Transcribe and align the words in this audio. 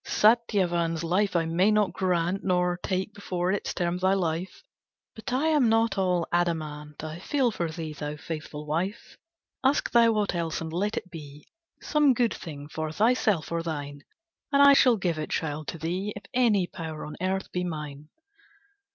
Satyavan's 0.03 1.03
life 1.03 1.35
I 1.35 1.45
may 1.45 1.69
not 1.69 1.93
grant, 1.93 2.43
Nor 2.43 2.79
take 2.81 3.13
before 3.13 3.51
its 3.51 3.71
term 3.71 3.99
thy 3.99 4.15
life, 4.15 4.63
But 5.13 5.31
I 5.31 5.49
am 5.49 5.69
not 5.69 5.95
all 5.95 6.27
adamant, 6.31 7.03
I 7.03 7.19
feel 7.19 7.51
for 7.51 7.69
thee, 7.69 7.93
thou 7.93 8.15
faithful 8.15 8.65
wife! 8.65 9.15
Ask 9.63 9.91
thou 9.91 10.15
aught 10.15 10.33
else, 10.33 10.59
and 10.59 10.73
let 10.73 10.97
it 10.97 11.11
be 11.11 11.45
Some 11.83 12.15
good 12.15 12.33
thing 12.33 12.67
for 12.67 12.91
thyself 12.91 13.51
or 13.51 13.61
thine, 13.61 14.01
And 14.51 14.63
I 14.63 14.73
shall 14.73 14.97
give 14.97 15.19
it, 15.19 15.29
child, 15.29 15.67
to 15.67 15.77
thee, 15.77 16.13
If 16.15 16.23
any 16.33 16.65
power 16.65 17.05
on 17.05 17.15
earth 17.21 17.51
be 17.51 17.63
mine." 17.63 18.09